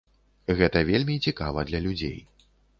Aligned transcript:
Гэта 0.61 0.83
вельмі 0.89 1.19
цікава 1.27 1.67
для 1.71 1.85
людзей. 1.87 2.19